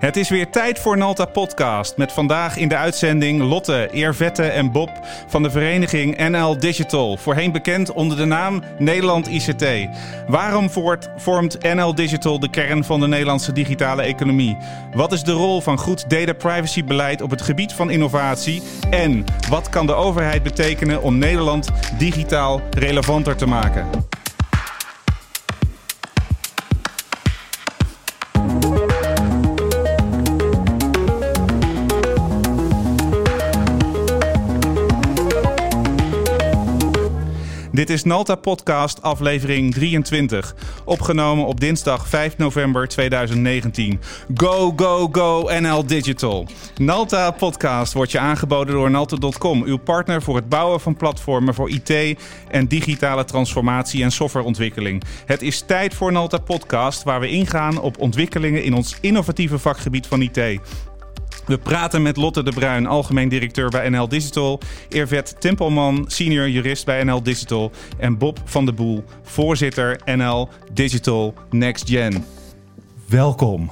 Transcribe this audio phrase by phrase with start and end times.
[0.00, 1.96] Het is weer tijd voor Nalta Podcast.
[1.96, 4.90] Met vandaag in de uitzending Lotte, Eervette en Bob
[5.26, 7.16] van de vereniging NL Digital.
[7.16, 9.64] Voorheen bekend onder de naam Nederland ICT.
[10.28, 10.70] Waarom
[11.16, 14.56] vormt NL Digital de kern van de Nederlandse digitale economie?
[14.94, 18.62] Wat is de rol van goed data privacy beleid op het gebied van innovatie?
[18.90, 24.09] En wat kan de overheid betekenen om Nederland digitaal relevanter te maken?
[37.80, 40.54] Dit is Nalta Podcast, aflevering 23.
[40.84, 44.00] Opgenomen op dinsdag 5 november 2019.
[44.34, 46.46] Go, go, go NL Digital.
[46.76, 51.70] Nalta Podcast wordt je aangeboden door Nalta.com, uw partner voor het bouwen van platformen voor
[51.70, 55.02] IT en digitale transformatie en softwareontwikkeling.
[55.26, 60.06] Het is tijd voor Nalta Podcast, waar we ingaan op ontwikkelingen in ons innovatieve vakgebied
[60.06, 60.60] van IT.
[61.50, 64.60] We praten met Lotte de Bruin, algemeen directeur bij NL Digital.
[64.88, 67.70] Ervet Tempelman, senior jurist bij NL Digital.
[67.98, 72.24] En Bob van de Boel, voorzitter NL Digital Next Gen.
[73.06, 73.70] Welkom.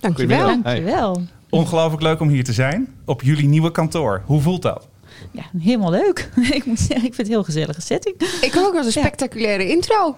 [0.00, 0.46] Dankjewel.
[0.46, 1.22] Dankjewel.
[1.50, 4.22] Ongelooflijk leuk om hier te zijn op jullie nieuwe kantoor.
[4.24, 4.88] Hoe voelt dat?
[5.30, 6.30] Ja, helemaal leuk.
[6.50, 8.16] ik moet zeggen, ik vind het een heel gezellige setting.
[8.40, 10.16] Ik ook als een spectaculaire intro.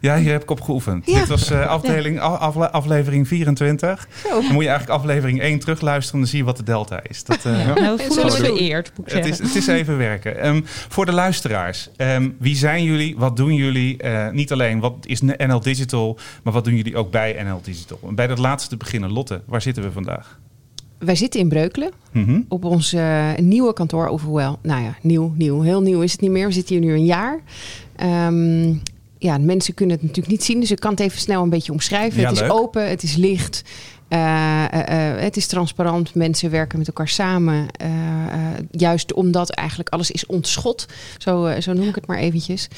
[0.00, 1.04] Ja, hier heb ik op geoefend.
[1.04, 4.08] Dit was uh, afdeling, aflevering 24.
[4.22, 7.24] Dan moet je eigenlijk aflevering 1 terugluisteren en dan zie je wat de delta is.
[7.24, 7.74] Dat, uh, ja.
[7.74, 10.46] Nou, voelen we vereerd, het is, het is even werken.
[10.46, 13.16] Um, voor de luisteraars, um, wie zijn jullie?
[13.16, 14.02] Wat doen jullie?
[14.04, 17.98] Uh, niet alleen wat is NL Digital, maar wat doen jullie ook bij NL Digital?
[18.08, 20.38] En bij dat laatste te beginnen, Lotte, waar zitten we vandaag?
[20.98, 22.44] Wij zitten in Breukelen mm -hmm.
[22.48, 22.96] op ons
[23.36, 24.06] nieuwe kantoor.
[24.06, 25.60] Overwel, nou ja, nieuw, nieuw.
[25.60, 26.46] Heel nieuw is het niet meer.
[26.46, 27.40] We zitten hier nu een jaar.
[28.26, 28.82] Um,
[29.18, 31.72] ja, mensen kunnen het natuurlijk niet zien, dus ik kan het even snel een beetje
[31.72, 32.26] omschrijven.
[32.26, 33.62] het is open, het is licht.
[34.08, 37.66] Uh, uh, uh, het is transparant, mensen werken met elkaar samen.
[38.70, 40.86] juist omdat eigenlijk alles is ontschot.
[41.18, 42.68] Zo, zo noem ik het maar eventjes.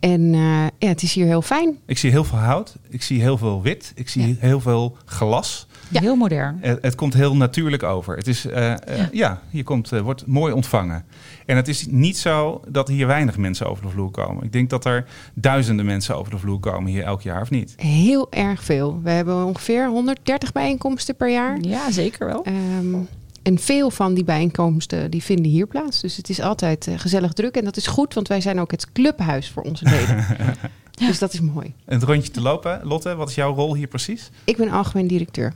[0.00, 0.32] En
[0.78, 1.78] ja, het is hier heel fijn.
[1.86, 5.66] Ik zie heel veel hout, ik zie heel veel wit, ik zie heel veel glas.
[5.88, 6.00] Ja.
[6.00, 6.58] Heel modern.
[6.60, 8.16] Het, het, komt heel natuurlijk over.
[8.16, 8.78] Het is, ja.
[9.12, 9.40] ja.
[9.50, 11.04] je komt, wordt mooi ontvangen.
[11.46, 14.44] En het is niet zo dat hier weinig mensen over de vloer komen.
[14.44, 17.74] Ik denk dat er duizenden mensen over de vloer komen hier elk jaar, of niet?
[17.76, 19.00] Heel erg veel.
[19.02, 21.58] We hebben ongeveer 130 bijeenkomsten per jaar.
[21.60, 22.46] Ja, zeker wel.
[22.46, 23.08] Um,
[23.42, 26.00] en veel van die bijeenkomsten die vinden hier plaats.
[26.00, 27.56] Dus het is altijd uh, gezellig druk.
[27.56, 30.26] En dat is goed, want wij zijn ook het clubhuis voor onze leden.
[31.06, 31.74] Dus dat is mooi.
[31.84, 32.80] Het rondje te lopen.
[32.82, 34.30] Lotte, wat is jouw rol hier precies?
[34.44, 35.54] Ik ben algemeen directeur.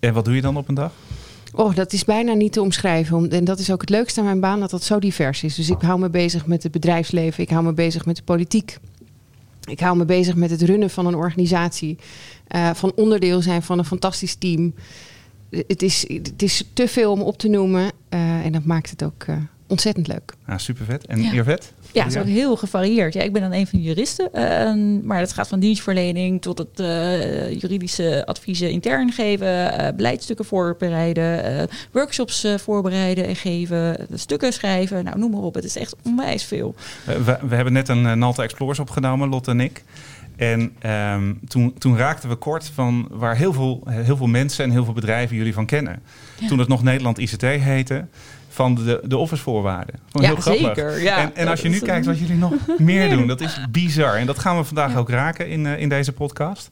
[0.00, 0.92] En wat doe je dan op een dag?
[1.54, 3.30] Oh, dat is bijna niet te omschrijven.
[3.30, 5.54] En dat is ook het leukste aan mijn baan, dat dat zo divers is.
[5.54, 8.78] Dus ik hou me bezig met het bedrijfsleven, ik hou me bezig met de politiek.
[9.64, 11.98] Ik hou me bezig met het runnen van een organisatie.
[12.48, 14.74] Uh, van onderdeel zijn van een fantastisch team.
[15.50, 17.82] Het is, het is te veel om op te noemen.
[17.82, 19.36] Uh, en dat maakt het ook uh,
[19.66, 20.34] ontzettend leuk.
[20.46, 21.06] Ja, super vet.
[21.06, 21.44] En ja.
[21.44, 21.72] vet?
[21.92, 23.14] Ja, het is ook heel gevarieerd.
[23.14, 24.28] Ja, ik ben dan een van de juristen.
[24.34, 30.44] Uh, maar dat gaat van dienstverlening tot het uh, juridische adviezen intern geven, uh, beleidsstukken
[30.44, 35.04] voorbereiden, workshops voorbereiden en geven, stukken schrijven.
[35.04, 35.54] Nou, noem maar op.
[35.54, 36.74] Het is echt onwijs veel.
[37.04, 39.84] We, we, hebben net een Nalta Explorers opgenomen, Lotte en ik.
[40.36, 44.70] En um, toen, toen raakten we kort van waar heel veel, heel veel mensen en
[44.70, 46.02] heel veel bedrijven jullie van kennen.
[46.38, 46.48] Ja.
[46.48, 48.06] Toen het nog Nederland ICT heette
[48.60, 49.94] van de, de officevoorwaarden.
[50.12, 51.02] ja, heel zeker.
[51.02, 54.16] Ja, en, en als je nu kijkt wat jullie nog meer doen, dat is bizar.
[54.16, 56.70] En dat gaan we vandaag ook raken in, uh, in deze podcast.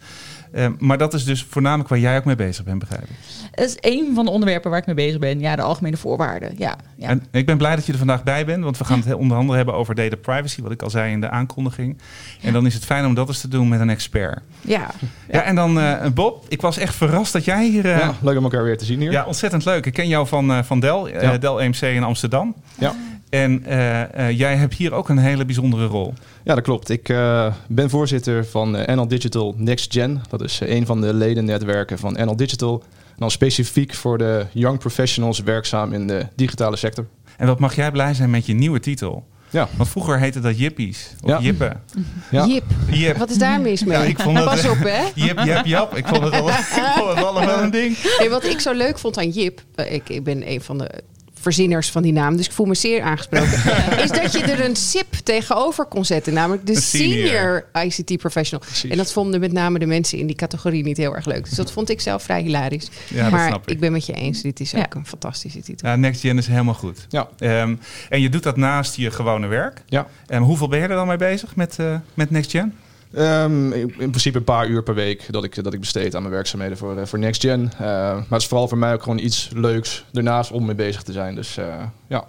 [0.54, 3.16] Uh, maar dat is dus voornamelijk waar jij ook mee bezig bent, begrijp ik.
[3.50, 5.40] Dat is een van de onderwerpen waar ik mee bezig ben.
[5.40, 6.54] Ja, de algemene voorwaarden.
[6.56, 7.08] Ja, ja.
[7.08, 9.36] En ik ben blij dat je er vandaag bij bent, want we gaan het onder
[9.36, 11.98] andere hebben over data privacy, wat ik al zei in de aankondiging.
[12.42, 14.40] En dan is het fijn om dat eens te doen met een expert.
[14.60, 14.90] Ja.
[15.30, 17.86] Ja, en dan uh, Bob, ik was echt verrast dat jij hier...
[17.86, 19.10] ja, leuk om elkaar weer te zien hier.
[19.10, 19.86] Ja, ontzettend leuk.
[19.86, 22.54] Ik ken jou van, van Dell, Dell EMC in Amsterdam.
[22.78, 22.94] Ja.
[23.30, 26.14] En uh, uh, jij hebt hier ook een hele bijzondere rol.
[26.44, 26.88] Ja, dat klopt.
[26.88, 30.22] Ik uh, ben voorzitter van NL Digital Next Gen.
[30.28, 32.82] Dat is een van de ledennetwerken van NL Digital.
[33.08, 37.06] En dan specifiek voor de young professionals werkzaam in de digitale sector.
[37.36, 39.26] En wat mag jij blij zijn met je nieuwe titel?
[39.50, 39.68] Ja.
[39.76, 41.10] Want vroeger heette dat Jippies.
[41.20, 41.40] Of ja.
[41.40, 41.82] Jippen.
[42.30, 42.46] Ja.
[42.46, 42.64] Jip.
[42.90, 43.16] Jip.
[43.16, 43.98] Wat is daar mis mee?
[43.98, 45.02] Ja, ik vond Pas op, hè?
[45.24, 45.96] Jip, jip, jap.
[45.96, 46.54] Ik vond het, al, ik
[46.94, 47.96] vond het allemaal een ding.
[48.30, 49.62] Wat ik zo leuk vond aan Jip...
[49.74, 51.02] Ik, ik ben een van de
[51.40, 53.52] verzinners van die naam, dus ik voel me zeer aangesproken,
[54.04, 57.64] is dat je er een SIP tegenover kon zetten, namelijk de senior.
[57.72, 58.66] ICT professional.
[58.88, 61.44] En dat vonden met name de mensen in die categorie niet heel erg leuk.
[61.44, 62.90] Dus dat vond ik zelf vrij hilarisch.
[63.08, 63.60] Ja, maar ik.
[63.64, 63.80] ik.
[63.80, 65.88] ben met je eens, dit is ook een fantastische titel.
[65.88, 67.06] Ja, Next Gen is helemaal goed.
[67.08, 67.28] Ja.
[67.38, 69.82] Um, en je doet dat naast je gewone werk.
[69.86, 70.06] Ja.
[70.28, 72.74] Um, hoeveel ben je er dan mee bezig met, uh, met Next Gen?
[73.16, 76.34] Um, in, principe een paar uur per week dat ik, dat ik besteed aan mijn
[76.34, 77.72] werkzaamheden voor, voor Next Gen.
[77.78, 81.12] maar het is vooral voor mij ook gewoon iets leuks ernaast om mee bezig te
[81.12, 81.34] zijn.
[81.34, 81.58] Dus
[82.06, 82.28] ja.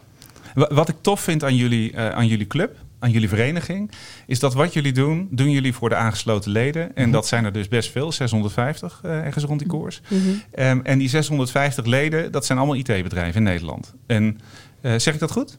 [0.54, 3.92] Wat ik tof vind aan jullie, aan jullie club, aan jullie vereniging,
[4.28, 6.96] is dat wat jullie doen, doen jullie voor de aangesloten leden.
[6.96, 7.12] En mhm.
[7.12, 10.02] dat zijn er dus best veel, 650 uh, ergens rond die koers.
[10.08, 10.20] Mhm.
[10.20, 13.94] um, en die 650 leden, dat zijn allemaal IT-bedrijven in Nederland.
[14.08, 14.40] En
[14.82, 15.58] uh, zeg ik dat goed?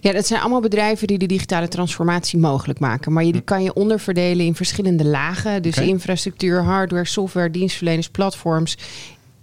[0.00, 3.12] Ja, dat zijn allemaal bedrijven die de digitale transformatie mogelijk maken.
[3.12, 3.46] Maar je, die hm.
[3.46, 5.62] kan je onderverdelen in verschillende lagen.
[5.62, 8.76] Dus infrastructuur, hardware, software, dienstverleners, platforms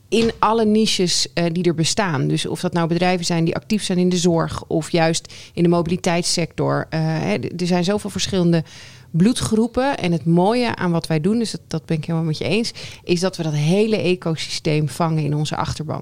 [0.09, 2.27] in alle niches uh, die er bestaan.
[2.27, 5.63] Dus of dat nou bedrijven zijn die actief zijn in de zorg of juist in
[5.63, 6.87] de mobiliteitssector.
[6.89, 8.63] Uh, hè, er zijn zoveel verschillende
[9.11, 9.97] bloedgroepen.
[9.97, 12.43] En het mooie aan wat wij doen, dus dat, dat ben ik helemaal met je
[12.43, 12.71] eens,
[13.03, 16.01] is dat we dat hele ecosysteem vangen in onze achterban.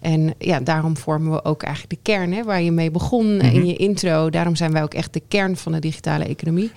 [0.00, 3.58] En ja, daarom vormen we ook eigenlijk de kern hè, waar je mee begon in
[3.58, 3.64] mhm.
[3.64, 4.30] je intro.
[4.30, 6.70] Daarom zijn wij ook echt de kern van de digitale economie.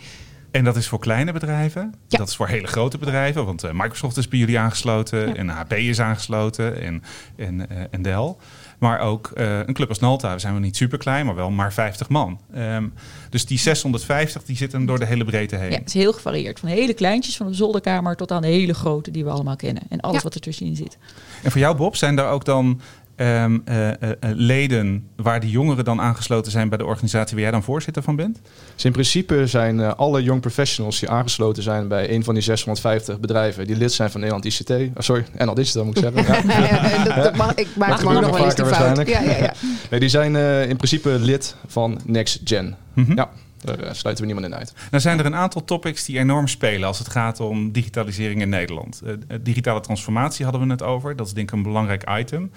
[0.51, 1.93] En dat is voor kleine bedrijven.
[2.07, 2.17] Ja.
[2.17, 3.45] Dat is voor hele grote bedrijven.
[3.45, 5.35] Want uh, Microsoft is bij jullie aangesloten.
[5.35, 6.81] En HP is aangesloten.
[6.81, 7.03] En,
[7.35, 8.35] en, uh, en Dell.
[8.79, 10.33] Maar ook uh, een club als Nalta.
[10.33, 12.39] We zijn wel niet super klein, maar wel maar 50 man.
[12.55, 12.93] Um,
[13.29, 15.71] dus die 650 die zitten door de hele breedte heen.
[15.71, 16.59] Ja, het is heel gevarieerd.
[16.59, 19.83] Van hele kleintjes van de zolderkamer tot aan de hele grote die we allemaal kennen.
[19.89, 20.23] En alles ja.
[20.23, 20.97] wat ertussenin zit.
[21.43, 22.81] En voor jou Bob, zijn daar ook dan
[23.21, 27.51] um, uh, uh, leden waar die jongeren dan aangesloten zijn bij de organisatie waar jij
[27.51, 28.39] dan voorzitter van bent?
[28.75, 32.43] Dus in principe zijn uh, alle young professionals die aangesloten zijn bij een van die
[32.43, 34.69] 650 bedrijven die lid zijn van Nederland ICT.
[34.69, 36.47] Oh, sorry, NL Digital moet ik zeggen.
[36.47, 36.87] ja.
[36.89, 39.07] ja, dat, dat mag, ik maak mag nog wel eens de fout.
[39.07, 39.53] Ja, ja, ja.
[39.89, 40.35] Nee, die zijn
[40.69, 42.75] in principe lid van Next Gen.
[42.93, 43.15] Mm -hmm.
[43.15, 43.29] Ja.
[43.63, 44.73] Daar uh, sluiten we niemand in uit.
[44.91, 48.49] Nou zijn er een aantal topics die enorm spelen als het gaat om digitalisering in
[48.49, 49.01] Nederland.
[49.05, 51.15] Uh, digitale transformatie hadden we het over.
[51.15, 52.51] Dat is denk ik een belangrijk item.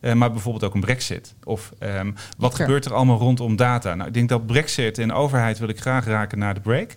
[0.00, 1.34] Uh, maar bijvoorbeeld ook een brexit.
[1.44, 3.94] Of um, wat gebeurt er allemaal rondom data?
[3.94, 6.96] Nou, ik denk dat brexit en overheid wil ik graag raken naar de break.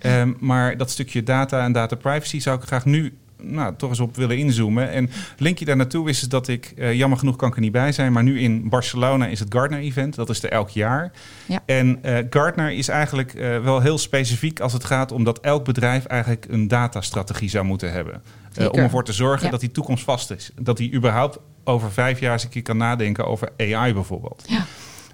[0.00, 3.18] Um, maar dat stukje data en data privacy zou ik graag nu
[3.50, 4.90] nou, toch eens op willen inzoomen.
[4.90, 7.92] En linkje daar naartoe is dat ik, uh, jammer genoeg kan ik er niet bij
[7.92, 10.14] zijn, maar nu in Barcelona is het Gartner-event.
[10.14, 11.12] Dat is er elk jaar.
[11.46, 11.62] Ja.
[11.66, 15.64] En uh, Gartner is eigenlijk uh, wel heel specifiek als het gaat om dat elk
[15.64, 18.22] bedrijf eigenlijk een datastrategie zou moeten hebben.
[18.70, 19.50] om ervoor te zorgen ja.
[19.50, 20.50] dat die toekomst vast is.
[20.60, 24.44] Dat die überhaupt over vijf jaar eens een keer kan nadenken over AI bijvoorbeeld.
[24.46, 24.64] Ja.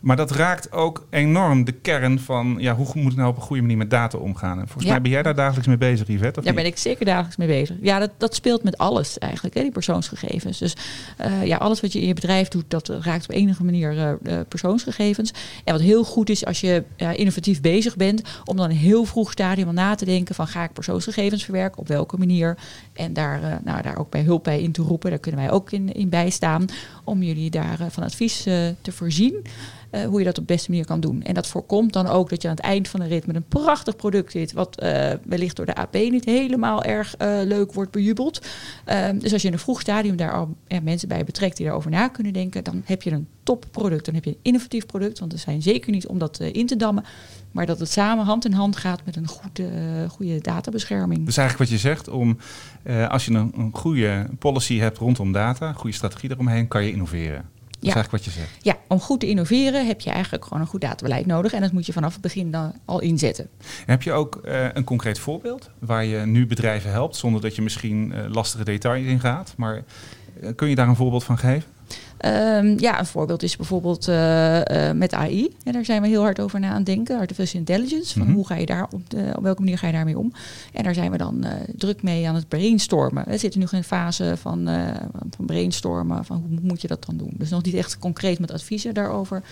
[0.03, 3.43] Maar dat raakt ook enorm de kern van ja, hoe moet ik nou op een
[3.43, 4.59] goede manier met data omgaan.
[4.59, 6.41] En volgens mij ben jij daar dagelijks mee bezig, Yvette.
[6.41, 7.77] Daar ben ik zeker dagelijks mee bezig.
[7.81, 10.59] Ja, dat, dat speelt met alles eigenlijk, hè, die persoonsgegevens.
[10.59, 10.77] Dus
[11.21, 14.41] uh, ja, alles wat je in je bedrijf doet, dat raakt op enige manier uh,
[14.49, 15.33] persoonsgegevens.
[15.65, 19.33] En wat heel goed is als je innovatief bezig bent, om dan een heel vroeg
[19.33, 22.57] stadium al na te denken van ga ik persoonsgegevens verwerken, op welke manier.
[22.93, 25.11] En daar, nou, daar ook bij hulp bij in te roepen.
[25.11, 26.67] Daar kunnen wij ook in, in bijstaan
[27.05, 29.45] om jullie daar van advies te voorzien.
[29.93, 31.23] Uh, hoe je dat op de beste manier kan doen.
[31.23, 33.45] En dat voorkomt dan ook dat je aan het eind van de rit met een
[33.49, 37.91] prachtig product zit, wat uh, wellicht door de AP niet helemaal erg uh, leuk wordt
[37.91, 38.47] bejubeld.
[38.85, 41.91] Ehm, dus als je in een vroeg stadium daar al mensen bij betrekt die daarover
[41.91, 44.05] na kunnen denken, dan heb je een topproduct.
[44.05, 46.77] Dan heb je een innovatief product, want er zijn zeker niet om dat in te
[46.77, 47.05] dammen.
[47.51, 49.71] Maar dat het samen hand in hand gaat met een goede,
[50.09, 51.27] goede databescherming.
[51.27, 52.39] Dus eigenlijk wat je zegt, om,
[53.09, 56.93] als je een, een goede policy hebt rondom data, een goede strategie eromheen, kan je
[56.93, 57.52] innoveren.
[57.83, 58.65] Dat is eigenlijk wat je zegt.
[58.65, 61.53] Ja, om goed te innoveren heb je eigenlijk gewoon een goed databeleid nodig.
[61.53, 63.49] En dat moet je vanaf het begin dan al inzetten.
[63.87, 67.63] heb je ook uh, een concreet voorbeeld waar je nu bedrijven helpt, zonder dat je
[67.63, 69.55] misschien uh, lastige details in gaat?
[69.57, 69.83] Maar
[70.43, 71.71] uh, kun je daar een voorbeeld van geven?
[72.25, 75.55] Um, ja, een voorbeeld is bijvoorbeeld uh, uh, met AI.
[75.65, 77.19] En daar zijn we heel hard over na aan het denken.
[77.19, 78.13] Artificial intelligence.
[78.13, 78.37] Van mm -hmm.
[78.37, 80.33] hoe ga je daar op, de, op welke manier ga je daarmee om?
[80.73, 83.25] En daar zijn we dan uh, druk mee aan het brainstormen.
[83.27, 84.69] We zitten nu in een fase van,
[85.37, 86.25] van brainstormen.
[86.25, 87.33] Van hoe moet je dat dan doen?
[87.33, 89.43] Dus nog niet echt concreet met adviezen daarover.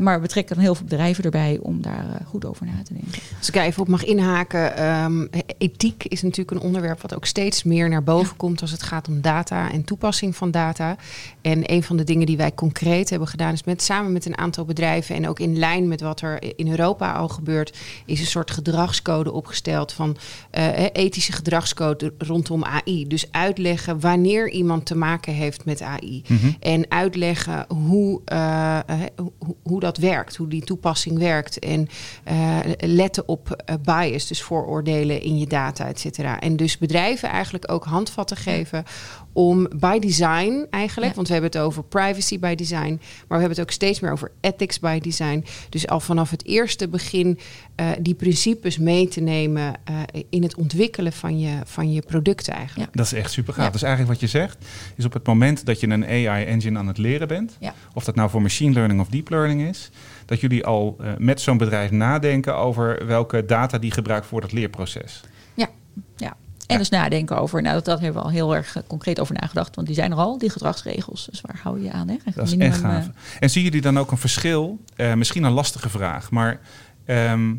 [0.00, 3.22] maar we betrekken dan heel veel bedrijven erbij om daar goed over na te denken.
[3.38, 4.84] Als ik even op mag inhaken.
[4.84, 8.34] Um, ethiek is natuurlijk een onderwerp wat ook steeds meer naar boven ja.
[8.36, 10.96] komt als het gaat om data en toepassing van data.
[11.40, 14.38] En een van de dingen die wij concreet hebben gedaan, is met, samen met een
[14.38, 18.26] aantal bedrijven en ook in lijn met wat er in Europa al gebeurt, is een
[18.26, 20.16] soort gedragscode opgesteld van
[20.58, 23.06] uh, ethische gedragscode rondom AI.
[23.06, 26.22] Dus uitleggen wanneer iemand te maken heeft met AI.
[26.26, 26.56] Mm -hmm.
[26.60, 28.78] En uitleggen hoe, uh,
[29.16, 31.58] hoe, hoe, dat werkt, hoe die toepassing werkt.
[31.58, 31.88] En
[32.30, 36.40] uh, letten op bias, dus vooroordelen in je data, et cetera.
[36.40, 38.84] En dus bedrijven eigenlijk ook handvatten geven
[39.32, 41.16] om by design eigenlijk, ja.
[41.16, 44.12] want we hebben het over privacy by design, maar we hebben het ook steeds meer
[44.12, 45.44] over ethics by design.
[45.68, 47.38] Dus al vanaf het eerste begin
[47.76, 52.52] uh, die principes mee te nemen uh, in het ontwikkelen van je, van je producten
[52.54, 52.90] eigenlijk.
[52.90, 52.96] Ja.
[52.96, 53.64] Dat is echt super gaaf.
[53.64, 53.70] Ja.
[53.70, 54.64] Dus eigenlijk wat je zegt,
[54.96, 57.58] is op het moment dat je een AI-engine aan het leren bent,
[57.94, 59.90] of dat nou voor machine learning of deep learning is,
[60.26, 64.52] dat jullie al uh, met zo'n bedrijf nadenken over welke data die gebruikt voor dat
[64.52, 65.20] leerproces.
[65.54, 65.68] Ja,
[66.16, 66.36] Ja.
[66.72, 69.74] En dus nadenken over, nou dat, dat hebben we al heel erg concreet over nagedacht,
[69.74, 71.26] want die zijn er al, die gedragsregels.
[71.30, 72.08] Dus waar hou je aan?
[72.08, 72.16] Hè?
[72.34, 73.08] Dat is echt gaaf.
[73.40, 74.78] en zien jullie dan ook een verschil,
[75.14, 76.60] misschien een lastige vraag, maar
[77.04, 77.54] ehm,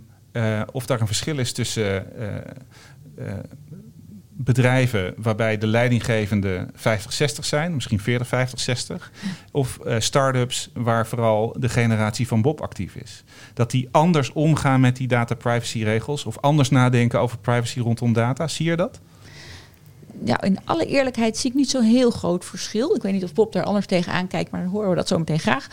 [0.72, 2.06] of daar een verschil is tussen
[4.36, 9.12] bedrijven waarbij de leidinggevende 50, 60 zijn, misschien 40, 50, 60.
[9.52, 13.24] Of uh, start-ups waar vooral de generatie van Bob actief is.
[13.54, 18.14] Dat die anders omgaan met die data privacy regels of anders nadenken over privacy rondom
[18.14, 18.48] data.
[18.48, 19.00] Zie je dat?
[20.26, 22.96] Ja, in alle eerlijkheid zie ik niet zo'n heel groot verschil.
[22.96, 25.18] Ik weet niet of Bob daar anders tegenaan kijkt, maar dan horen we dat zo
[25.18, 25.68] meteen graag.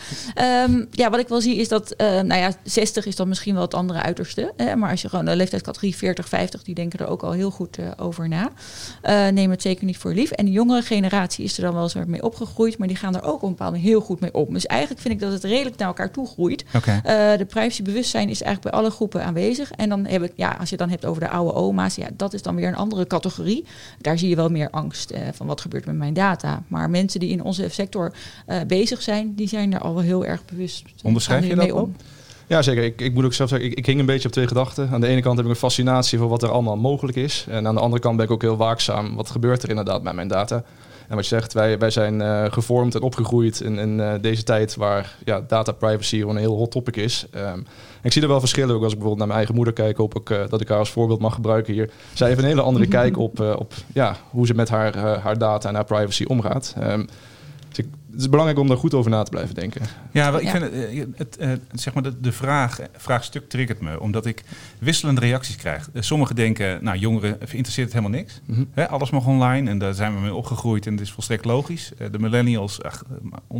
[0.67, 3.53] Um, ja, wat ik wel zie is dat, uh, nou ja, 60 is dan misschien
[3.53, 4.53] wel het andere uiterste.
[4.57, 4.75] Hè?
[4.75, 7.77] Maar als je gewoon de leeftijdscategorie 40, 50, die denken er ook al heel goed
[7.77, 8.51] uh, over na.
[9.03, 10.31] Uh, neem het zeker niet voor lief.
[10.31, 13.23] En de jongere generatie is er dan wel eens mee opgegroeid, maar die gaan er
[13.23, 14.53] ook op een bepaalde heel goed mee om.
[14.53, 16.65] Dus eigenlijk vind ik dat het redelijk naar elkaar toe groeit.
[16.75, 17.01] Okay.
[17.37, 19.71] de privacybewustzijn is eigenlijk bij alle groepen aanwezig.
[19.71, 22.07] En dan heb ik, ja, als je het dan hebt over de oude oma's, ja,
[22.13, 23.65] dat is dan weer een andere categorie.
[23.97, 26.63] Daar zie je wel meer angst eh, van wat gebeurt met mijn data.
[26.67, 28.13] Maar mensen die in onze sector
[28.47, 30.83] uh, bezig zijn, die zijn er al wel heel erg bewust.
[31.03, 31.89] Onderschrijf je dat op?
[32.47, 32.83] Ja, zeker.
[32.83, 34.89] Ik, ik moet ook zelf zeggen, ik, ik hing een beetje op twee gedachten.
[34.89, 37.45] Aan de ene kant heb ik een fascinatie voor wat er allemaal mogelijk is.
[37.49, 39.15] En aan de andere kant ben ik ook heel waakzaam.
[39.15, 40.63] Wat gebeurt er inderdaad met mijn data?
[41.07, 44.43] En wat je zegt, wij, wij zijn uh, gevormd en opgegroeid in, in uh, deze
[44.43, 47.25] tijd waar ja, data privacy gewoon een heel hot topic is.
[47.35, 47.65] Um,
[48.01, 50.15] ik zie er wel verschillen ook als ik bijvoorbeeld naar mijn eigen moeder kijk, hoop
[50.15, 51.91] ik uh, dat ik haar als voorbeeld mag gebruiken hier.
[52.13, 55.69] Zij heeft een hele andere kijk op, op ja, hoe ze met haar, haar data
[55.69, 56.75] en haar privacy omgaat.
[56.83, 57.07] Um,
[57.69, 59.81] dus ik, het is belangrijk om daar goed over na te blijven denken.
[60.11, 60.63] Ja, ik vind
[61.17, 64.43] het, het, zeg maar de, de vraag, vraagstuk triggert me, omdat ik
[64.79, 65.89] wisselende reacties krijg.
[65.93, 68.41] Sommigen denken, nou, jongeren interesseert het helemaal niks.
[68.45, 71.91] Mm alles mag online en daar zijn we mee opgegroeid en het is volstrekt logisch.
[72.11, 73.03] De millennials ach,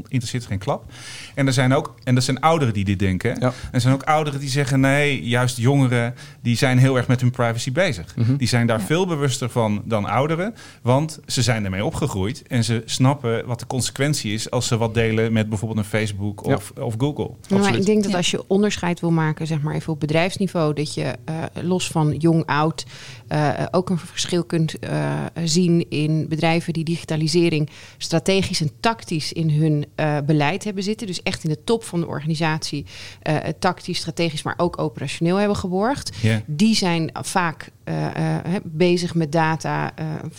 [0.08, 0.92] interesseert geen klap.
[1.36, 3.40] En er zijn ook, en er zijn ouderen die dit denken.
[3.40, 7.22] En er zijn ook ouderen die zeggen, nee, juist jongeren, die zijn heel erg met
[7.22, 8.16] hun privacy bezig.
[8.16, 8.38] Mm -hmm.
[8.38, 12.82] Die zijn daar veel bewuster van dan ouderen, want ze zijn ermee opgegroeid en ze
[12.86, 16.94] snappen wat de consequentie is als ze wat delen met bijvoorbeeld een Facebook of, of
[16.98, 17.32] Google.
[17.50, 20.94] Maar ik denk dat als je onderscheid wil maken, zeg maar even op bedrijfsniveau, dat
[20.94, 22.86] je uh, los van jong, oud
[23.30, 29.50] uh, ook een verschil kunt uh, zien in bedrijven die digitalisering strategisch en tactisch in
[29.50, 29.86] hun
[30.26, 31.08] beleid hebben zitten.
[31.08, 32.86] Dus echt in de top van de organisatie,
[33.60, 36.16] tactisch, strategisch, maar ook operationeel hebben geborgd.
[36.22, 36.40] Yeah.
[36.46, 37.70] Die zijn vaak
[38.64, 39.94] bezig met data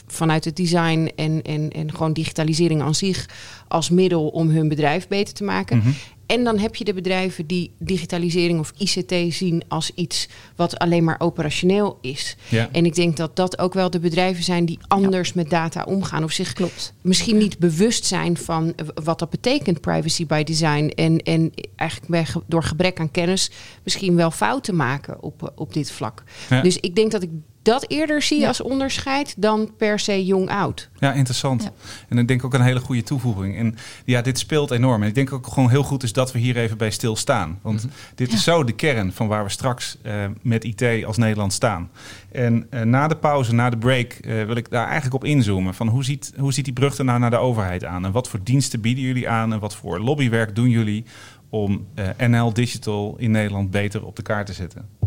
[0.06, 3.28] vanuit het design en, en, en gewoon digitalisering aan zich
[3.68, 5.80] als middel om hun bedrijf beter te maken.
[5.80, 5.94] -hmm.
[6.26, 11.04] En dan heb je de bedrijven die digitalisering of ICT zien als iets wat alleen
[11.04, 12.36] maar operationeel is.
[12.48, 12.68] Ja.
[12.72, 15.34] En ik denk dat dat ook wel de bedrijven zijn die anders ja.
[15.36, 16.24] met data omgaan.
[16.24, 16.94] Of zich Klopt.
[17.00, 18.74] misschien niet bewust zijn van
[19.04, 20.92] wat dat betekent, privacy by design.
[20.94, 23.50] En, en eigenlijk door gebrek aan kennis
[23.82, 26.22] misschien wel fouten maken op, op dit vlak.
[26.50, 26.62] Ja.
[26.62, 27.30] Dus ik denk dat ik
[27.62, 30.90] dat eerder zie je als onderscheid dan per se jong-oud.
[30.98, 31.62] Ja, interessant.
[31.62, 31.72] Ja.
[32.08, 33.56] En ik denk ook een hele goede toevoeging.
[33.56, 35.02] En ja, dit speelt enorm.
[35.02, 37.58] En ik denk ook gewoon heel goed is dat we hier even bij stilstaan.
[37.62, 37.98] Want mm-hmm.
[38.14, 41.90] dit is zo de kern van waar we straks uh, met IT als Nederland staan.
[42.32, 45.74] En uh, na de pauze, na de break, uh, wil ik daar eigenlijk op inzoomen.
[45.74, 48.04] Van hoe ziet, hoe ziet die brug er nou naar de overheid aan?
[48.04, 49.52] En wat voor diensten bieden jullie aan?
[49.52, 51.04] En wat voor lobbywerk doen jullie
[51.48, 51.86] om
[52.28, 55.01] NL Digital in Nederland beter op de kaart te zetten?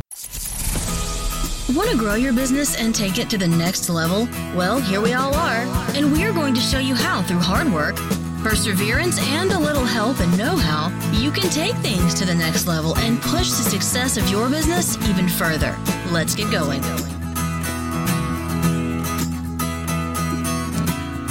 [1.75, 4.29] Want to grow your business and take it to the next level?
[4.55, 7.97] Well, here we all are, and we're going to show you how through hard work,
[8.41, 12.65] perseverance, and a little help and know how, you can take things to the next
[12.65, 15.75] level and push the success of your business even further.
[16.13, 16.81] Let's get going.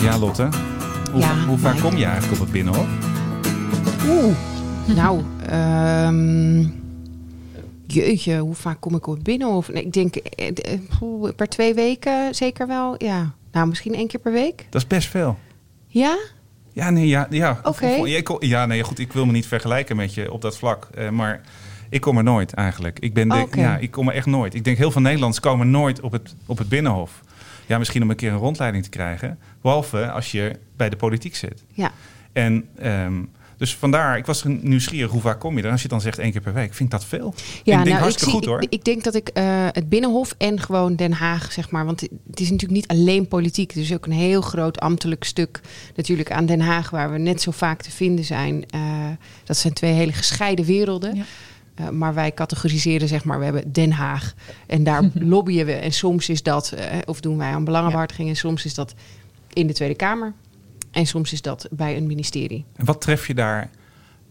[0.02, 0.48] Ja, Lotte.
[1.10, 2.86] Hoe, ja, hoe vaak kom je eigenlijk op het binnenhof?
[4.08, 4.34] Oeh,
[4.86, 5.22] nou,
[5.52, 6.83] um,
[7.94, 9.48] jeetje, hoe vaak kom ik op binnen?
[9.48, 12.94] Of, nee, ik denk eh, eh, per twee weken zeker wel.
[13.04, 14.66] Ja, nou misschien één keer per week.
[14.70, 15.38] Dat is best veel.
[15.86, 16.18] Ja?
[16.72, 17.26] Ja, nee, ja.
[17.30, 17.60] ja.
[17.62, 17.86] Oké.
[18.38, 20.88] Ja, nee, goed, ik wil me niet vergelijken met je op dat vlak.
[20.98, 21.40] Uh, maar
[21.88, 22.98] ik kom er nooit eigenlijk.
[22.98, 23.62] Ik, ben de, okay.
[23.62, 24.54] ja, ik kom er echt nooit.
[24.54, 27.20] Ik denk heel veel Nederlanders komen nooit op het, op het Binnenhof.
[27.66, 29.38] Ja, misschien om een keer een rondleiding te krijgen.
[29.60, 31.64] Behalve als je bij de politiek zit.
[31.72, 31.92] Ja.
[32.32, 32.68] En...
[32.82, 35.70] Um, dus vandaar, ik was nieuwsgierig hoe vaak kom je er.
[35.70, 37.34] Als je dan zegt één keer per week, vind ik dat veel.
[37.36, 38.62] Ja, ik denk nou, hartstikke ik goed hoor.
[38.62, 41.84] Ik, ik denk dat ik uh, het Binnenhof en gewoon Den Haag, zeg maar.
[41.84, 43.72] Want het is natuurlijk niet alleen politiek.
[43.72, 45.60] Er is ook een heel groot ambtelijk stuk
[45.96, 48.64] natuurlijk aan Den Haag, waar we net zo vaak te vinden zijn.
[48.74, 48.80] Uh,
[49.44, 51.16] dat zijn twee hele gescheiden werelden.
[51.16, 51.24] Ja.
[51.80, 54.34] Uh, maar wij categoriseren, zeg maar, we hebben Den Haag.
[54.66, 55.72] En daar lobbyen we.
[55.72, 58.28] En soms is dat, of doen wij aan belangenbehartiging.
[58.28, 58.94] En soms is dat
[59.52, 60.32] in de Tweede Kamer.
[60.94, 62.64] En soms is dat bij een ministerie.
[62.76, 63.70] En wat tref je daar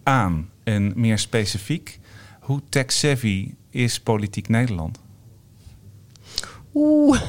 [0.04, 0.50] aan?
[0.64, 2.00] En meer specifiek,
[2.40, 5.00] hoe tech-savvy is politiek Nederland?
[6.74, 7.22] Oeh,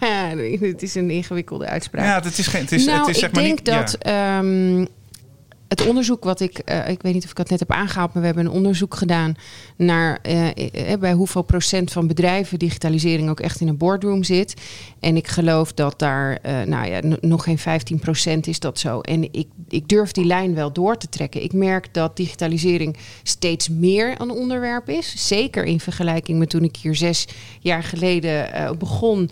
[0.60, 2.04] het is een ingewikkelde uitspraak.
[2.04, 2.60] Ja, het is geen.
[2.60, 4.86] Het is, nou, het is, zeg ik maar denk niet, dat ehm,
[5.68, 8.20] het onderzoek wat ik, uh, ik weet niet of ik het net heb aangehaald, maar
[8.22, 9.34] we hebben een onderzoek gedaan
[9.76, 10.48] naar uh,
[11.00, 14.54] bij hoeveel procent van bedrijven digitalisering ook echt in een boardroom zit.
[15.00, 19.00] En ik geloof dat daar, nou ja, nog geen 15 procent is dat zo.
[19.00, 21.42] En ik, ik durf die lijn wel door te trekken.
[21.42, 25.26] Ik merk dat digitalisering steeds meer een onderwerp is.
[25.26, 27.28] Zeker in vergelijking met toen ik hier zes
[27.60, 29.30] jaar geleden begon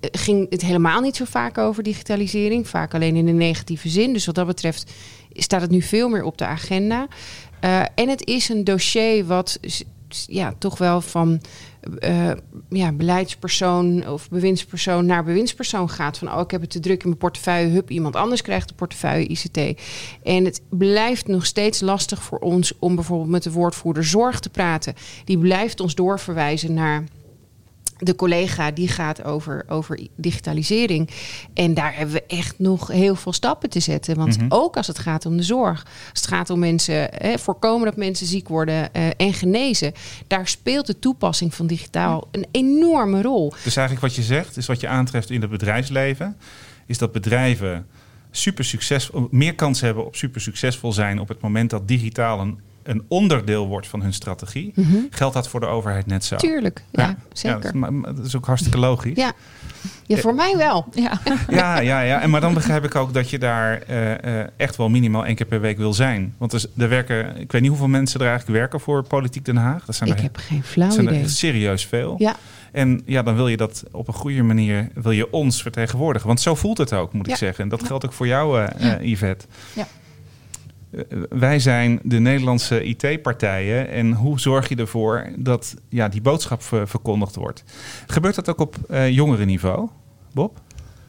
[0.00, 2.68] ging het helemaal niet zo vaak over digitalisering.
[2.68, 4.12] Vaak alleen in een negatieve zin.
[4.12, 4.92] Dus wat dat betreft
[5.34, 7.06] staat het nu veel meer op de agenda.
[7.64, 9.58] Uh, en het is een dossier wat
[10.26, 11.40] ja, toch wel van
[12.00, 12.30] uh,
[12.68, 16.18] ja, beleidspersoon of bewindspersoon naar bewindspersoon gaat.
[16.18, 17.70] Van oh, ik heb het te druk in mijn portefeuille.
[17.70, 19.80] Hup, iemand anders krijgt de portefeuille ICT.
[20.22, 24.50] En het blijft nog steeds lastig voor ons om bijvoorbeeld met de woordvoerder zorg te
[24.50, 24.94] praten.
[25.24, 27.04] Die blijft ons doorverwijzen naar
[28.02, 31.10] de collega die gaat over, over digitalisering.
[31.54, 34.16] En daar hebben we echt nog heel veel stappen te zetten.
[34.16, 34.46] Want mhm.
[34.48, 37.96] ook als het gaat om de zorg, als het gaat om mensen, hè, voorkomen dat
[37.96, 39.92] mensen ziek worden uh, en genezen,
[40.26, 43.52] daar speelt de toepassing van digitaal een enorme rol.
[43.64, 46.36] Dus eigenlijk wat je zegt, is wat je aantreft in het bedrijfsleven,
[46.86, 47.86] is dat bedrijven
[48.30, 52.60] super succesvol, meer kans hebben op super succesvol zijn op het moment dat digitaal een
[52.82, 54.96] een onderdeel wordt van hun strategie, mhm.
[55.10, 56.36] geldt dat voor de overheid net zo.
[56.36, 57.76] Tuurlijk, ja, zeker.
[57.78, 59.16] Ja, dat, is, ook hartstikke logisch.
[59.16, 59.32] Ja,
[60.06, 60.86] ja voor mij wel.
[60.94, 61.20] Ja.
[61.48, 62.20] ja, ja, ja.
[62.20, 65.34] En, maar dan begrijp ik ook dat je daar eh, eh, echt wel minimaal één
[65.34, 66.34] keer per week wil zijn.
[66.38, 69.56] Want er, er werken, ik weet niet hoeveel mensen er eigenlijk werken voor Politiek Den
[69.56, 69.84] Haag.
[69.84, 71.22] Dat zijn ik heb geen flauw zijn idee.
[71.22, 72.14] Er serieus veel.
[72.18, 72.36] Ja.
[72.72, 76.28] En ja, dan wil je dat op een goede manier, wil je ons vertegenwoordigen.
[76.28, 77.64] Want zo voelt het ook, moet ik zeggen.
[77.64, 79.46] En dat geldt ook voor jou, uh, Yvette.
[79.74, 79.86] Ja.
[80.92, 83.88] Eh, wij zijn de Nederlandse IT-partijen.
[83.88, 87.64] En hoe zorg je ervoor dat ja, die boodschap verkondigd wordt?
[88.06, 89.88] Gebeurt dat ook op uh, jongere niveau,
[90.32, 90.60] Bob?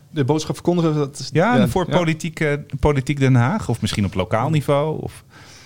[0.09, 0.93] De boodschap verkondigen?
[0.93, 5.01] Dat, ja, voor Politiek, politiek Den Haag of misschien op lokaal niveau?
[5.01, 5.23] Of...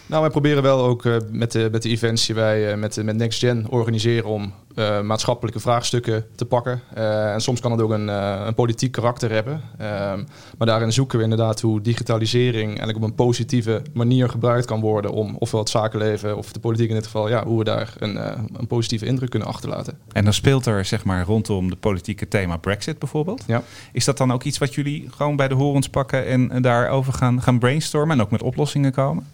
[0.07, 3.03] Nou, wij proberen wel ook uh, met, de, met de events die wij uh, met,
[3.03, 6.81] met Next Gen organiseren om uh, maatschappelijke vraagstukken te pakken.
[6.93, 8.07] en soms kan het ook een,
[8.47, 9.61] een politiek karakter hebben.
[9.77, 10.23] Ehm,
[10.57, 15.11] maar daarin zoeken we inderdaad hoe digitalisering eigenlijk op een positieve manier gebruikt kan worden
[15.11, 18.15] om ofwel het zakenleven of de politiek in dit geval, ja, hoe we daar een,
[18.53, 19.97] een positieve indruk kunnen achterlaten.
[20.11, 23.43] En dan speelt er zeg maar rondom de politieke thema Brexit bijvoorbeeld.
[23.47, 23.63] Ja.
[23.91, 27.41] Is dat dan ook iets wat jullie gewoon bij de horens pakken en daarover gaan,
[27.41, 29.25] gaan brainstormen en ook met oplossingen komen?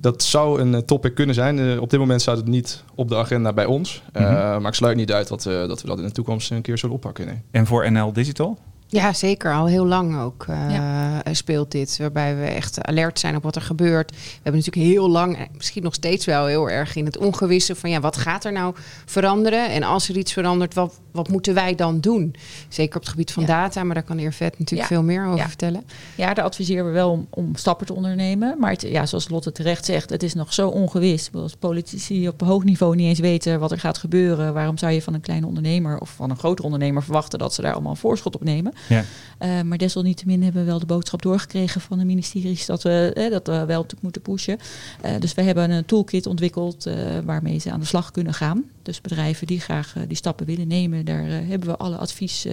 [0.00, 1.58] Dat zou een eh, topic kunnen zijn.
[1.58, 4.02] Uh, op dit moment staat het niet op de agenda bij ons.
[4.16, 6.62] Uh, Maar ik sluit niet uit dat, uh, dat we dat in de toekomst een
[6.62, 7.26] keer zullen oppakken.
[7.26, 7.40] Nee.
[7.50, 8.58] En voor NL Digital?
[8.86, 9.54] Ja, zeker.
[9.54, 11.98] Al heel lang ook uh, speelt dit.
[11.98, 14.10] Waarbij we echt alert zijn op wat er gebeurt.
[14.10, 17.90] We hebben natuurlijk heel lang, misschien nog steeds wel heel erg in het ongewisse van
[17.90, 19.70] ja, wat gaat er nou veranderen?
[19.70, 22.34] En als er iets verandert, wat, wat moeten wij dan doen?
[22.68, 25.26] Zeker op het gebied van data, maar daar kan de heer Vet natuurlijk veel meer
[25.26, 25.84] over vertellen.
[26.14, 28.56] Ja, daar adviseren we wel om, om stappen te ondernemen.
[28.58, 31.30] Maar het, ja, zoals Lotte terecht zegt, het is nog zo ongewis.
[31.32, 35.02] Als politici op hoog niveau niet eens weten wat er gaat gebeuren, waarom zou je
[35.02, 37.96] van een kleine ondernemer of van een grotere ondernemer verwachten dat ze daar allemaal een
[37.96, 38.72] voorschot op nemen?
[38.88, 39.04] Ja.
[39.40, 43.30] Uh, maar desalniettemin hebben we wel de boodschap doorgekregen van de ministeries dat we, eh,
[43.30, 44.58] dat we wel natuurlijk moeten pushen.
[45.04, 46.88] Uh, dus we hebben een toolkit ontwikkeld
[47.24, 48.64] waarmee ze aan de slag kunnen gaan.
[48.82, 52.46] Dus bedrijven die graag die stappen willen nemen, daar hebben we alle advies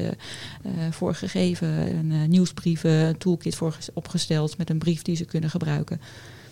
[0.91, 1.67] voor gegeven.
[1.67, 6.01] Een nieuwsbrieven, een toolkit voor opgesteld met een brief die ze kunnen gebruiken.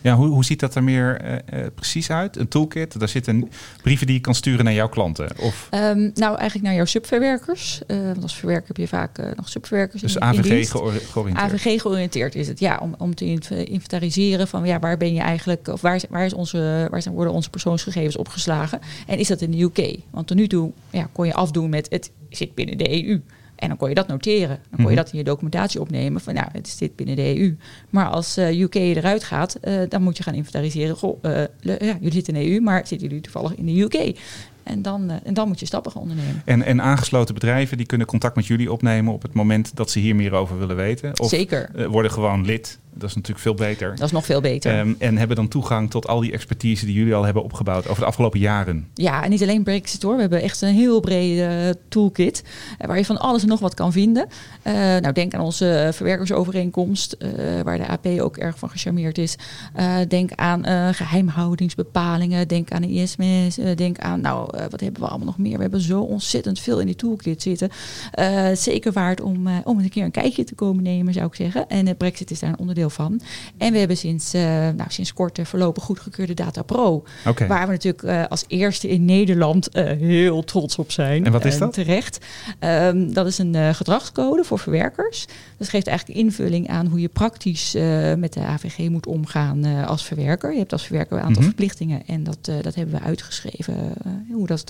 [0.05, 2.37] Ja, hoe, hoe ziet dat er meer uh, uh, precies uit?
[2.37, 3.49] Een toolkit, daar zitten
[3.81, 5.39] brieven die je kan sturen naar jouw klanten?
[5.39, 5.69] Of?
[5.71, 7.81] Um, nou, eigenlijk naar jouw subverwerkers.
[7.87, 10.01] Uh, want als verwerker heb je vaak nog subverwerkers.
[10.01, 11.51] Dus in, AVG in georiënteerd?
[11.51, 12.79] AVG georiënteerd is het, ja.
[12.81, 13.25] Om, om te
[13.65, 17.33] inventariseren van ja, waar ben je eigenlijk, of waar, waar, is onze, waar zijn, worden
[17.33, 18.79] onze persoonsgegevens opgeslagen?
[19.07, 19.99] En is dat in de UK?
[20.09, 23.21] Want tot nu toe ja, kon je afdoen met het zit binnen de EU.
[23.55, 24.59] En dan kon je dat noteren.
[24.69, 24.95] Dan kon je mhm.
[24.95, 26.21] dat in je documentatie opnemen.
[26.21, 27.55] Van nou, het zit binnen de EU.
[27.89, 30.95] Maar als uh, eh, UK eruit gaat, uh, dan moet je gaan inventariseren.
[30.95, 34.19] Goh, uh, ja, jullie zitten in de EU, maar zitten jullie toevallig in de UK?
[34.65, 36.41] En dan, en dan moet je stappen gaan ondernemen.
[36.45, 39.99] En, en aangesloten bedrijven die kunnen contact met jullie opnemen op het moment dat ze
[39.99, 41.19] hier meer over willen weten?
[41.19, 41.89] Of Zeker.
[41.89, 43.89] worden gewoon lid dat is natuurlijk veel beter.
[43.89, 44.79] Dat is nog veel beter.
[44.79, 48.01] Um, en hebben dan toegang tot al die expertise die jullie al hebben opgebouwd over
[48.01, 48.87] de afgelopen jaren.
[48.93, 50.15] Ja, en niet alleen Brexit hoor.
[50.15, 52.43] We hebben echt een heel brede toolkit
[52.81, 54.27] uh, waar je van alles en nog wat kan vinden.
[54.63, 57.29] Uh, nou, denk aan onze verwerkersovereenkomst, uh,
[57.63, 59.35] waar de AP ook erg van gecharmeerd is.
[60.07, 62.47] denk aan geheimhoudingsbepalingen.
[62.47, 63.55] Denk aan de ISMS.
[63.75, 65.55] denk aan, nou, wat hebben we allemaal nog meer?
[65.55, 67.69] We hebben zo ontzettend veel in die toolkit zitten.
[68.53, 71.67] zeker waard om, om een keer een kijkje te komen nemen, zou ik zeggen.
[71.69, 73.21] En Brexit is daar een onderdeel van.
[73.57, 77.03] En we hebben sinds, nou, sinds kort voorlopig goedgekeurde Data Pro.
[77.47, 81.25] Waar we natuurlijk als eerste in Nederland heel trots op zijn.
[81.25, 81.73] En wat is dat?
[81.73, 82.25] Terecht.
[82.59, 85.25] Ehm, dat is een gedragscode voor verwerkers.
[85.57, 87.73] Dat geeft eigenlijk invulling aan hoe je praktisch
[88.17, 90.51] met de AVG moet omgaan als verwerker.
[90.51, 91.49] Je hebt als verwerker een aantal mhm.
[91.49, 93.93] verplichtingen en dat, dat hebben we uitgeschreven.
[94.31, 94.69] hoe, dat,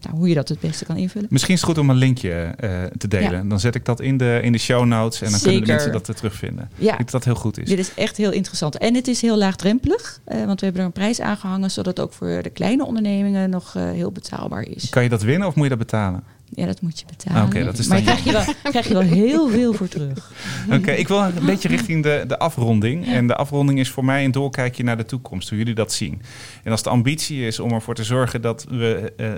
[0.00, 1.28] nou, hoe je dat het beste kan invullen.
[1.30, 2.54] Misschien is het goed om een linkje
[2.98, 3.48] te delen.
[3.48, 5.92] Dan zet ik dat in de, in de show notes en dan kunnen de mensen
[5.92, 6.70] dat terugvinden.
[6.74, 6.90] Ja.
[6.90, 7.68] Ik denk dat dat heel goed is.
[7.68, 8.78] Dit is echt heel interessant.
[8.78, 12.06] En het is heel laagdrempelig, uh, want we hebben er een prijs aangehangen, zodat het
[12.06, 14.90] ook voor de kleine ondernemingen nog heel betaalbaar is.
[14.90, 16.22] Kan je dat winnen of moet je dat betalen?
[16.54, 17.42] Ja, dat moet je betalen.
[17.42, 20.32] Ah, okay, dat is maar krijg je, wel, krijg je wel heel veel voor terug.
[20.72, 23.06] Oké, ik wil een beetje richting de, de afronding.
[23.06, 26.22] En de afronding is voor mij een doorkijkje naar de toekomst, hoe jullie dat zien.
[26.64, 29.32] En als de ambitie is om ervoor te zorgen dat we uh,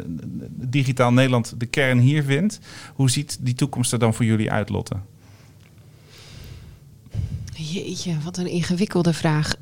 [0.51, 2.59] digitaal Nederland de kern hier vindt,
[2.95, 4.97] hoe ziet die toekomst er dan voor jullie uit, Lotte?
[7.55, 9.55] Jeetje, wat een ingewikkelde vraag.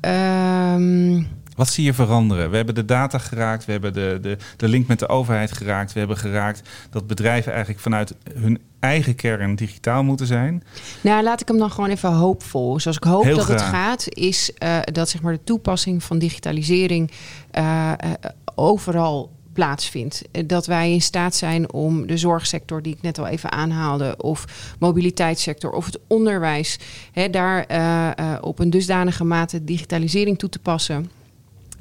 [0.75, 1.27] Um...
[1.61, 2.49] Wat zie je veranderen?
[2.49, 5.93] We hebben de data geraakt, we hebben de, de, de link met de overheid geraakt.
[5.93, 10.63] We hebben geraakt dat bedrijven eigenlijk vanuit hun eigen kern digitaal moeten zijn.
[11.01, 12.79] Nou, laat ik hem dan gewoon even hoopvol.
[12.79, 17.11] Zoals ik hoop dat het gaat, is uh, dat zeg maar, de toepassing van digitalisering
[17.57, 18.11] uh, uh,
[18.55, 20.21] overal plaatsvindt.
[20.31, 24.15] Eh, dat wij in staat zijn om de zorgsector, die ik net al even aanhaalde,
[24.17, 24.45] of
[24.79, 26.79] mobiliteitssector of het onderwijs,
[27.11, 31.20] hè, daar uh, uh, op een dusdanige mate digitalisering toe te passen.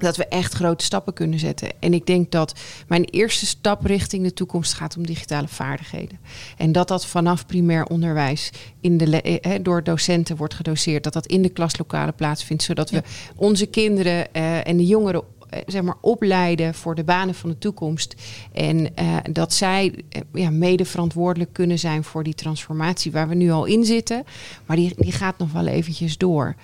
[0.00, 1.68] Dat we echt grote stappen kunnen zetten.
[1.80, 2.54] En ik denk dat
[2.86, 6.18] mijn eerste stap richting de toekomst gaat om digitale vaardigheden.
[6.56, 11.04] En dat dat vanaf primair onderwijs in de, door docenten wordt gedoseerd.
[11.04, 12.62] Dat dat in de klaslokalen plaatsvindt.
[12.62, 13.02] Zodat we
[13.36, 14.34] onze kinderen
[14.64, 18.14] en de jongeren eh, zeg maar, opleiden voor de banen van de toekomst.
[18.52, 23.34] En uh, dat zij uh, ja, mede verantwoordelijk kunnen zijn voor die transformatie waar we
[23.34, 24.24] nu al in zitten.
[24.66, 26.54] Maar die, die gaat nog wel eventjes door.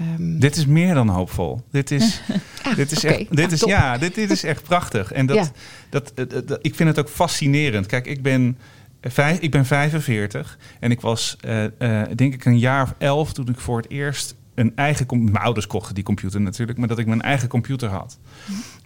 [0.00, 0.38] Um...
[0.38, 1.62] Dit is meer dan hoopvol.
[1.70, 2.20] Dit is,
[2.62, 5.12] ah, dit is, echt, dit is, ja, dit, dit is echt prachtig.
[5.12, 5.50] En dat, ja.
[5.90, 7.86] dat, dat, dat, ik vind het ook fascinerend.
[7.86, 8.58] Kijk, ik ben.
[9.08, 13.32] Vijf, ik ben 45 en ik was, uh, uh, denk ik, een jaar of elf
[13.32, 15.06] toen ik voor het eerst een eigen...
[15.24, 18.18] Mijn ouders kochten die computer natuurlijk, maar dat ik mijn eigen computer had.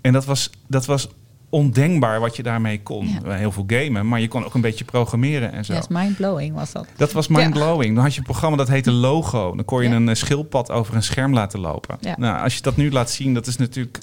[0.00, 1.08] En dat was, dat was
[1.56, 3.18] ondenkbaar wat je daarmee kon.
[3.24, 5.74] Heel veel gamen, maar je kon ook een beetje programmeren en zo.
[5.74, 6.86] Yes, mindblowing was dat.
[6.96, 7.94] Dat was mindblowing.
[7.94, 9.54] Dan had je een programma dat heette Logo.
[9.54, 11.98] Dan kon je een eh, schildpad over een scherm laten lopen.
[12.16, 13.98] Nou, als je dat nu laat zien, dat is natuurlijk...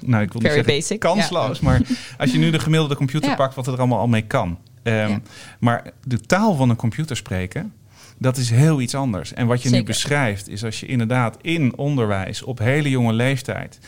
[0.00, 1.00] Nou, ik wil niet zeggen basic.
[1.00, 1.80] kansloos, maar
[2.18, 4.58] als je nu de gemiddelde computer pakt, wat er allemaal al mee kan.
[4.82, 5.22] Um,
[5.58, 7.72] maar de taal van een computer spreken,
[8.18, 9.32] dat is heel iets anders.
[9.32, 13.78] En wat je nu beschrijft, is als je inderdaad in onderwijs op hele jonge leeftijd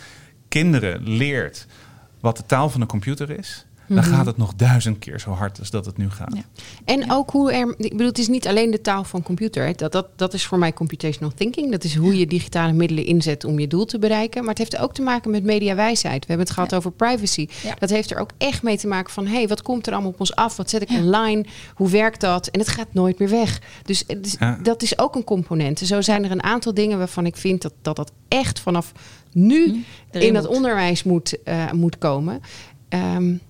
[0.48, 1.66] kinderen leert
[2.20, 4.14] wat de taal van een computer is dan mhm.
[4.14, 6.34] gaat het nog duizend keer zo hard als dat het nu gaat.
[6.34, 6.42] Ja.
[6.84, 9.76] En ook hoe er, ik bedoel, het is niet alleen de taal van computer.
[9.76, 11.70] Dat, dat, dat is voor mij computational thinking.
[11.70, 14.40] Dat is hoe je digitale middelen inzet om je doel te bereiken.
[14.40, 16.20] Maar het heeft ook te maken met mediawijsheid.
[16.20, 17.48] We hebben het gehad over privacy.
[17.78, 20.10] Dat heeft er ook echt mee te maken van, hé, hey, wat komt er allemaal
[20.10, 20.56] op ons af?
[20.56, 21.44] Wat zet ik online?
[21.74, 22.46] Hoe werkt dat?
[22.46, 23.60] En het gaat nooit meer weg.
[23.82, 25.78] Dus, dus dat is ook een component.
[25.78, 28.92] Zo zijn er een aantal dingen waarvan ik vind dat dat, dat echt vanaf
[29.32, 32.40] nu hm, in het onderwijs moet, uh, moet komen.
[32.88, 33.40] Um,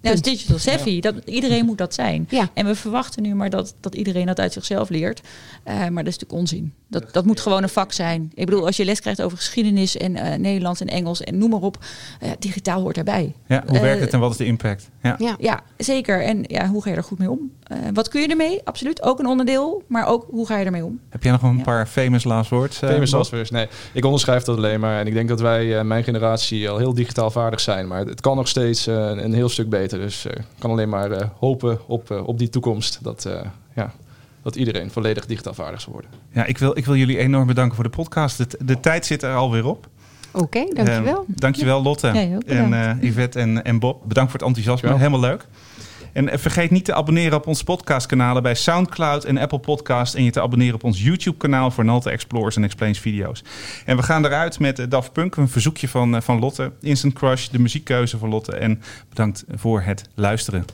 [0.00, 1.00] dat is digital savvy.
[1.00, 2.26] Dat, iedereen moet dat zijn.
[2.30, 2.50] Ja.
[2.54, 5.20] En we verwachten nu maar dat, dat iedereen dat uit zichzelf leert.
[5.20, 6.72] Uh, maar dat is natuurlijk onzin.
[6.90, 8.30] Dat, dat moet gewoon een vak zijn.
[8.34, 11.50] Ik bedoel, als je les krijgt over geschiedenis en uh, Nederlands en Engels en noem
[11.50, 11.78] maar op.
[12.22, 13.34] Uh, digitaal hoort daarbij.
[13.46, 14.90] Ja, hoe werkt het en wat is de impact?
[15.02, 16.24] Ja, ja, ja zeker.
[16.24, 17.56] En ja, hoe ga je er goed mee om?
[17.92, 18.60] wat kun je ermee?
[18.64, 19.02] Absoluut.
[19.02, 19.82] Ook een onderdeel.
[19.86, 21.00] Maar ook hoe ga je ermee om?
[21.08, 22.78] Heb jij nog een paar famous last words?
[22.78, 23.50] famous last words?
[23.50, 25.00] Nee, ik onderschrijf dat alleen maar.
[25.00, 27.86] En ik denk dat wij, mijn generatie, al heel digitaal vaardig zijn.
[27.86, 29.98] Maar het kan nog steeds een heel stuk beter.
[29.98, 32.98] Dus ik kan alleen maar hopen op, op die toekomst.
[33.02, 33.28] Dat,
[33.74, 33.92] ja,
[34.42, 36.10] dat iedereen volledig digitaal vaardig zal worden.
[36.32, 38.38] Ja, ik wil, ik wil jullie enorm bedanken voor de podcast.
[38.38, 39.88] De, de tijd zit er alweer op.
[40.32, 41.24] Oké, dankjewel.
[41.28, 42.08] Uh, dankjewel Lotte
[42.46, 44.02] en uh, Yvette en, en Bob.
[44.08, 44.96] Bedankt voor het enthousiasme.
[44.96, 45.46] Helemaal leuk.
[46.12, 50.14] En eh, vergeet niet te abonneren op onze podcastkanalen bij Soundcloud en Apple Podcast.
[50.14, 53.44] En je te abonneren op ons YouTube-kanaal voor Nalte Explores en Explains video's.
[53.84, 56.72] En we gaan eruit met Daft Punk, een verzoekje van, van Lotte.
[56.80, 58.56] Instant Crush, de muziekkeuze van Lotte.
[58.56, 60.64] En bedankt voor het luisteren.